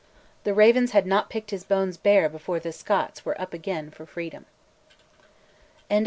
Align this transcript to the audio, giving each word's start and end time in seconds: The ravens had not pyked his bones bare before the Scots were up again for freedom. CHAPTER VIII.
The 0.45 0.55
ravens 0.55 0.93
had 0.93 1.05
not 1.05 1.29
pyked 1.29 1.51
his 1.51 1.63
bones 1.63 1.95
bare 1.95 2.27
before 2.27 2.59
the 2.59 2.71
Scots 2.71 3.23
were 3.23 3.39
up 3.39 3.53
again 3.53 3.91
for 3.91 4.07
freedom. 4.07 4.47
CHAPTER 4.97 5.87
VIII. 5.91 5.99